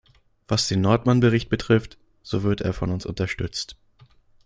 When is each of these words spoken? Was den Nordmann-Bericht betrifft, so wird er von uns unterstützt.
Was 0.47 0.67
den 0.67 0.81
Nordmann-Bericht 0.81 1.47
betrifft, 1.49 1.99
so 2.23 2.41
wird 2.41 2.61
er 2.61 2.73
von 2.73 2.89
uns 2.89 3.05
unterstützt. 3.05 3.77